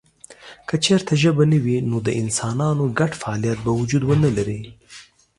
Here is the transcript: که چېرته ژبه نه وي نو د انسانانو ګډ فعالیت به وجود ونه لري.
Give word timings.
که 0.67 0.75
چېرته 0.85 1.13
ژبه 1.21 1.43
نه 1.51 1.57
وي 1.63 1.77
نو 1.89 1.97
د 2.07 2.09
انسانانو 2.21 2.83
ګډ 2.99 3.11
فعالیت 3.21 3.57
به 3.65 3.71
وجود 3.79 4.03
ونه 4.05 4.29
لري. 4.37 4.61